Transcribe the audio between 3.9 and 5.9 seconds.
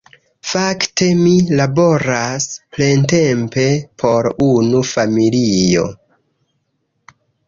por unu familio.